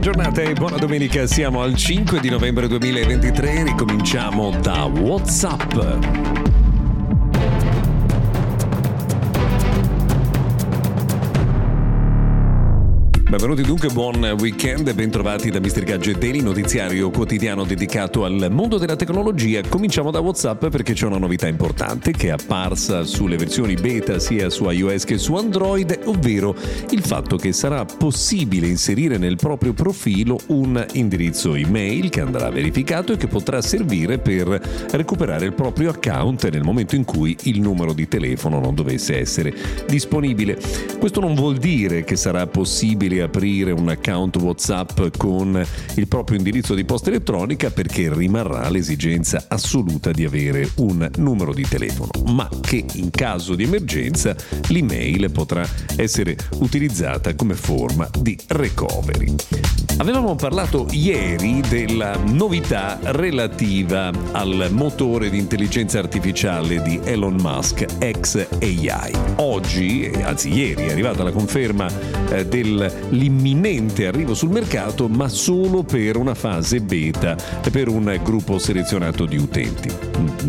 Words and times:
Giornata 0.00 0.40
e 0.40 0.54
buona 0.54 0.78
domenica, 0.78 1.26
siamo 1.26 1.60
al 1.60 1.74
5 1.74 2.20
di 2.20 2.30
novembre 2.30 2.66
2023, 2.66 3.64
ricominciamo 3.64 4.50
da 4.50 4.84
WhatsApp. 4.84 6.69
Benvenuti 13.30 13.62
dunque, 13.62 13.90
buon 13.90 14.34
weekend 14.40 14.88
e 14.88 14.92
bentrovati 14.92 15.50
da 15.50 15.60
Mr. 15.60 15.84
Gadget 15.84 16.18
Daily, 16.18 16.40
notiziario 16.40 17.10
quotidiano 17.10 17.62
dedicato 17.62 18.24
al 18.24 18.48
mondo 18.50 18.76
della 18.76 18.96
tecnologia. 18.96 19.60
Cominciamo 19.68 20.10
da 20.10 20.18
WhatsApp 20.18 20.66
perché 20.66 20.94
c'è 20.94 21.06
una 21.06 21.18
novità 21.18 21.46
importante 21.46 22.10
che 22.10 22.26
è 22.26 22.30
apparsa 22.30 23.04
sulle 23.04 23.36
versioni 23.36 23.74
beta 23.74 24.18
sia 24.18 24.50
su 24.50 24.68
iOS 24.68 25.04
che 25.04 25.16
su 25.16 25.36
Android, 25.36 26.00
ovvero 26.06 26.56
il 26.90 27.04
fatto 27.04 27.36
che 27.36 27.52
sarà 27.52 27.84
possibile 27.84 28.66
inserire 28.66 29.16
nel 29.16 29.36
proprio 29.36 29.74
profilo 29.74 30.36
un 30.46 30.84
indirizzo 30.94 31.54
email 31.54 32.08
che 32.08 32.22
andrà 32.22 32.50
verificato 32.50 33.12
e 33.12 33.16
che 33.16 33.28
potrà 33.28 33.62
servire 33.62 34.18
per 34.18 34.60
recuperare 34.90 35.44
il 35.44 35.52
proprio 35.52 35.90
account 35.90 36.50
nel 36.50 36.64
momento 36.64 36.96
in 36.96 37.04
cui 37.04 37.36
il 37.44 37.60
numero 37.60 37.92
di 37.92 38.08
telefono 38.08 38.58
non 38.58 38.74
dovesse 38.74 39.20
essere 39.20 39.54
disponibile. 39.86 40.58
Questo 40.98 41.20
non 41.20 41.36
vuol 41.36 41.58
dire 41.58 42.02
che 42.02 42.16
sarà 42.16 42.44
possibile 42.48 43.18
aprire 43.22 43.72
un 43.72 43.88
account 43.88 44.36
WhatsApp 44.36 45.16
con 45.16 45.62
il 45.94 46.08
proprio 46.08 46.38
indirizzo 46.38 46.74
di 46.74 46.84
posta 46.84 47.10
elettronica 47.10 47.70
perché 47.70 48.12
rimarrà 48.12 48.68
l'esigenza 48.68 49.44
assoluta 49.48 50.10
di 50.10 50.24
avere 50.24 50.70
un 50.76 51.08
numero 51.16 51.52
di 51.52 51.66
telefono, 51.68 52.10
ma 52.32 52.48
che 52.60 52.84
in 52.94 53.10
caso 53.10 53.54
di 53.54 53.64
emergenza 53.64 54.34
l'email 54.68 55.30
potrà 55.30 55.66
essere 55.96 56.36
utilizzata 56.58 57.34
come 57.34 57.54
forma 57.54 58.08
di 58.20 58.38
recovery. 58.48 59.34
Avevamo 60.00 60.34
parlato 60.34 60.86
ieri 60.92 61.60
della 61.68 62.16
novità 62.16 62.98
relativa 63.02 64.10
al 64.32 64.68
motore 64.70 65.28
di 65.28 65.36
intelligenza 65.36 65.98
artificiale 65.98 66.80
di 66.80 66.98
Elon 67.04 67.36
Musk, 67.38 67.84
XAI. 67.98 69.12
Oggi, 69.36 70.10
anzi 70.22 70.54
ieri, 70.54 70.86
è 70.86 70.92
arrivata 70.92 71.22
la 71.22 71.32
conferma 71.32 71.86
eh, 72.30 72.46
dell'imminente 73.10 74.06
arrivo 74.06 74.34
sul 74.34 74.50
mercato, 74.50 75.08
ma 75.08 75.28
solo 75.28 75.82
per 75.82 76.16
una 76.16 76.34
fase 76.34 76.80
beta 76.80 77.36
per 77.70 77.88
un 77.88 78.18
gruppo 78.22 78.58
selezionato 78.58 79.26
di 79.26 79.36
utenti. 79.36 79.90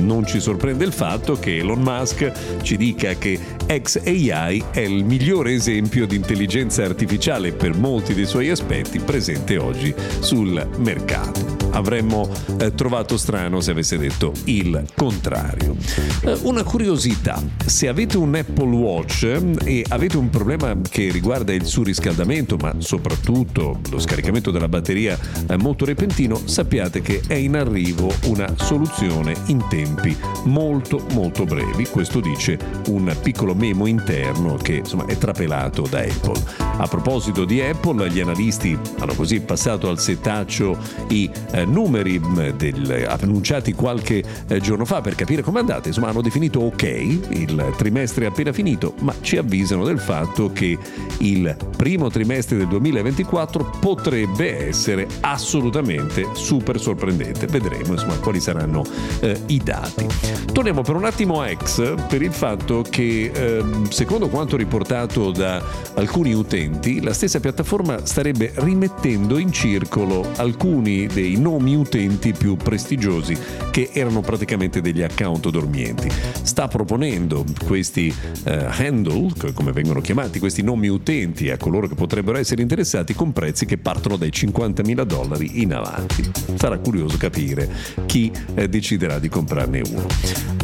Non 0.00 0.26
ci 0.26 0.40
sorprende 0.40 0.84
il 0.84 0.92
fatto 0.92 1.38
che 1.38 1.58
Elon 1.58 1.80
Musk 1.80 2.60
ci 2.62 2.76
dica 2.76 3.14
che 3.14 3.38
XAI 3.66 4.64
è 4.70 4.80
il 4.80 5.04
migliore 5.04 5.52
esempio 5.52 6.06
di 6.06 6.16
intelligenza 6.16 6.84
artificiale 6.84 7.52
per 7.52 7.76
molti 7.76 8.14
dei 8.14 8.26
suoi 8.26 8.50
aspetti 8.50 8.98
presente 8.98 9.56
oggi 9.56 9.94
sul 10.20 10.66
mercato. 10.78 11.55
Avremmo 11.76 12.26
eh, 12.58 12.74
trovato 12.74 13.18
strano 13.18 13.60
se 13.60 13.70
avesse 13.70 13.98
detto 13.98 14.32
il 14.44 14.82
contrario. 14.96 15.76
Eh, 16.22 16.38
una 16.44 16.62
curiosità, 16.62 17.42
se 17.66 17.86
avete 17.86 18.16
un 18.16 18.34
Apple 18.34 18.74
Watch 18.74 19.24
eh, 19.24 19.54
e 19.62 19.84
avete 19.88 20.16
un 20.16 20.30
problema 20.30 20.74
che 20.88 21.10
riguarda 21.10 21.52
il 21.52 21.66
surriscaldamento, 21.66 22.56
ma 22.56 22.74
soprattutto 22.78 23.80
lo 23.90 23.98
scaricamento 23.98 24.50
della 24.50 24.68
batteria 24.68 25.18
eh, 25.46 25.56
molto 25.58 25.84
repentino, 25.84 26.40
sappiate 26.46 27.02
che 27.02 27.20
è 27.26 27.34
in 27.34 27.56
arrivo 27.56 28.10
una 28.24 28.50
soluzione 28.56 29.34
in 29.48 29.62
tempi 29.68 30.16
molto 30.44 31.04
molto 31.12 31.44
brevi. 31.44 31.84
Questo 31.88 32.20
dice 32.20 32.58
un 32.86 33.14
piccolo 33.22 33.54
memo 33.54 33.84
interno 33.84 34.56
che 34.56 34.76
insomma 34.76 35.04
è 35.04 35.18
trapelato 35.18 35.82
da 35.82 35.98
Apple. 35.98 36.40
A 36.78 36.86
proposito 36.88 37.44
di 37.44 37.60
Apple, 37.60 38.10
gli 38.10 38.20
analisti 38.20 38.78
hanno 38.98 39.14
così 39.14 39.40
passato 39.40 39.90
al 39.90 39.98
setaccio 39.98 40.78
i 41.08 41.30
eh, 41.50 41.64
numeri 41.66 42.18
mm, 42.18 42.48
del, 42.56 43.06
annunciati 43.08 43.72
qualche 43.72 44.22
eh, 44.48 44.60
giorno 44.60 44.84
fa 44.84 45.00
per 45.00 45.14
capire 45.14 45.42
come 45.42 45.60
andate. 45.60 45.88
Insomma, 45.88 46.08
hanno 46.08 46.22
definito 46.22 46.60
ok, 46.60 46.82
il 46.82 47.74
trimestre 47.76 48.26
appena 48.26 48.52
finito, 48.52 48.94
ma 49.00 49.14
ci 49.20 49.36
avvisano 49.36 49.84
del 49.84 49.98
fatto 49.98 50.50
che 50.52 50.78
il 51.18 51.56
primo 51.76 52.10
trimestre 52.10 52.56
del 52.56 52.68
2024 52.68 53.72
potrebbe 53.80 54.68
essere 54.68 55.06
assolutamente 55.20 56.28
super 56.32 56.80
sorprendente. 56.80 57.46
Vedremo 57.46 57.92
insomma 57.92 58.16
quali 58.18 58.40
saranno 58.40 58.84
eh, 59.20 59.40
i 59.46 59.60
dati. 59.62 60.06
Torniamo 60.52 60.82
per 60.82 60.94
un 60.96 61.04
attimo 61.04 61.40
a 61.40 61.54
X 61.54 61.94
per 62.08 62.22
il 62.22 62.32
fatto 62.32 62.82
che 62.88 63.30
ehm, 63.32 63.88
secondo 63.90 64.28
quanto 64.28 64.56
riportato 64.56 65.30
da 65.30 65.62
alcuni 65.94 66.32
utenti, 66.32 67.02
la 67.02 67.12
stessa 67.12 67.40
piattaforma 67.40 68.04
starebbe 68.04 68.52
rimettendo 68.56 68.84
mettendo 68.86 69.38
in 69.38 69.52
circolo 69.52 70.24
alcuni 70.36 71.06
dei 71.06 71.36
nomi 71.46 71.76
utenti 71.76 72.32
più 72.32 72.56
prestigiosi 72.56 73.38
che 73.70 73.90
erano 73.92 74.20
praticamente 74.20 74.80
degli 74.80 75.00
account 75.00 75.48
dormienti. 75.48 76.10
Sta 76.42 76.66
proponendo 76.66 77.44
questi 77.64 78.12
uh, 78.12 78.50
handle, 78.76 79.30
come 79.54 79.70
vengono 79.70 80.00
chiamati, 80.00 80.40
questi 80.40 80.62
nomi 80.62 80.88
utenti 80.88 81.48
a 81.50 81.56
coloro 81.56 81.86
che 81.86 81.94
potrebbero 81.94 82.36
essere 82.36 82.62
interessati 82.62 83.14
con 83.14 83.32
prezzi 83.32 83.64
che 83.64 83.78
partono 83.78 84.16
dai 84.16 84.30
50.000 84.30 85.02
dollari 85.02 85.62
in 85.62 85.72
avanti. 85.72 86.28
Sarà 86.56 86.78
curioso 86.78 87.16
capire 87.16 87.70
chi 88.06 88.32
eh, 88.54 88.68
deciderà 88.68 89.20
di 89.20 89.28
comprarne 89.28 89.82
uno. 89.88 90.06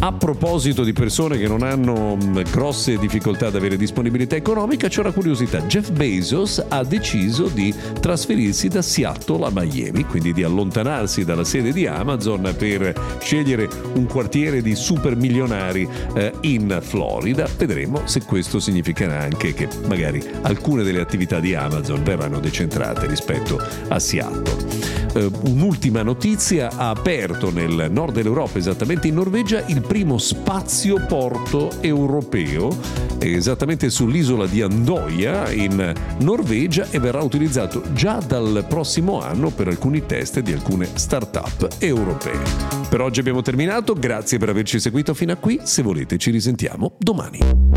A 0.00 0.12
proposito 0.12 0.82
di 0.82 0.92
persone 0.92 1.38
che 1.38 1.46
non 1.46 1.62
hanno 1.62 2.16
mh, 2.16 2.24
mm, 2.24 2.40
grosse 2.50 2.98
difficoltà 2.98 3.46
ad 3.46 3.54
avere 3.54 3.76
disponibilità 3.76 4.34
economica, 4.34 4.88
c'è 4.88 4.98
una 4.98 5.12
curiosità. 5.12 5.60
Jeff 5.60 5.92
Bezos 5.92 6.64
ha 6.66 6.82
deciso 6.82 7.46
di 7.46 7.72
trasferirsi 8.00 8.66
da 8.66 8.82
Seattle 8.82 9.46
a 9.46 9.50
Miami, 9.52 10.04
quindi 10.04 10.32
di 10.32 10.42
allontanarsi 10.42 10.71
dalla 11.24 11.44
sede 11.44 11.72
di 11.72 11.86
Amazon 11.86 12.54
per 12.56 13.18
scegliere 13.20 13.68
un 13.94 14.06
quartiere 14.06 14.62
di 14.62 14.74
super 14.74 15.16
milionari 15.16 15.86
eh, 16.14 16.32
in 16.40 16.78
Florida. 16.80 17.46
Vedremo 17.56 18.06
se 18.06 18.22
questo 18.24 18.58
significherà 18.58 19.20
anche 19.20 19.52
che 19.52 19.68
magari 19.86 20.22
alcune 20.42 20.82
delle 20.82 21.00
attività 21.00 21.40
di 21.40 21.54
Amazon 21.54 22.02
verranno 22.02 22.40
decentrate 22.40 23.06
rispetto 23.06 23.60
a 23.88 23.98
Seattle. 23.98 25.01
Uh, 25.14 25.30
un'ultima 25.50 26.02
notizia, 26.02 26.70
ha 26.74 26.88
aperto 26.88 27.50
nel 27.50 27.88
nord 27.90 28.14
dell'Europa, 28.14 28.56
esattamente 28.56 29.08
in 29.08 29.14
Norvegia, 29.14 29.62
il 29.66 29.82
primo 29.82 30.16
spazio 30.16 31.04
porto 31.06 31.70
europeo, 31.82 32.74
esattamente 33.18 33.90
sull'isola 33.90 34.46
di 34.46 34.62
Andoia 34.62 35.50
in 35.50 35.92
Norvegia 36.20 36.86
e 36.90 36.98
verrà 36.98 37.20
utilizzato 37.20 37.82
già 37.92 38.20
dal 38.26 38.64
prossimo 38.66 39.20
anno 39.20 39.50
per 39.50 39.68
alcuni 39.68 40.06
test 40.06 40.40
di 40.40 40.52
alcune 40.52 40.88
start-up 40.94 41.76
europee. 41.78 42.40
Per 42.88 43.00
oggi 43.02 43.20
abbiamo 43.20 43.42
terminato, 43.42 43.92
grazie 43.92 44.38
per 44.38 44.48
averci 44.48 44.80
seguito 44.80 45.12
fino 45.12 45.32
a 45.32 45.36
qui, 45.36 45.60
se 45.62 45.82
volete 45.82 46.16
ci 46.16 46.30
risentiamo 46.30 46.94
domani. 46.96 47.71